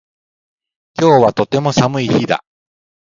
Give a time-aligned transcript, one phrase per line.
[0.99, 2.43] 今日はとても寒い日だ